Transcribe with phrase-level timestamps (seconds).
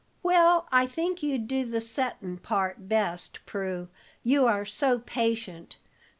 [0.23, 3.87] "Well, I think you'd do the settin' part best, Prue,
[4.23, 5.77] you are so patient.